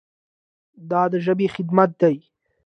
دا 0.89 1.01
د 1.11 1.13
ژبې 1.25 1.47
خدمت 1.55 1.89
دی. 2.01 2.15